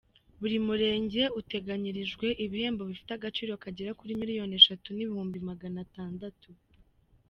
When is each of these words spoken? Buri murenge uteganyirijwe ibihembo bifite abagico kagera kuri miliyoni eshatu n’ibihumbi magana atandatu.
Buri 0.39 0.57
murenge 0.67 1.23
uteganyirijwe 1.41 2.27
ibihembo 2.45 2.81
bifite 2.89 3.11
abagico 3.13 3.55
kagera 3.63 3.97
kuri 3.99 4.19
miliyoni 4.21 4.53
eshatu 4.59 4.87
n’ibihumbi 4.91 5.37
magana 5.49 5.77
atandatu. 5.85 6.49